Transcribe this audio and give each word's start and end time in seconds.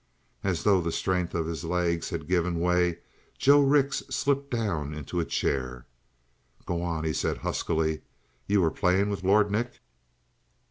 As 0.43 0.63
though 0.63 0.81
the 0.81 0.91
strength 0.91 1.35
of 1.35 1.45
his 1.45 1.63
legs 1.63 2.09
had 2.09 2.27
given 2.27 2.59
way, 2.59 2.97
Joe 3.37 3.61
Rix 3.61 4.01
slipped 4.09 4.49
down 4.49 4.95
into 4.95 5.19
a 5.19 5.25
chair. 5.25 5.85
"Go 6.65 6.81
on," 6.81 7.03
he 7.03 7.13
said 7.13 7.37
huskily. 7.37 8.01
"You 8.47 8.61
were 8.61 8.71
playing 8.71 9.11
with 9.11 9.23
Lord 9.23 9.51
Nick?" 9.51 9.79